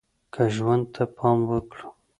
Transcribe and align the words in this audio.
که 0.33 0.43
ژوند 0.55 0.83
ته 0.93 1.03
پام 1.17 1.39
وکړو 1.49 1.89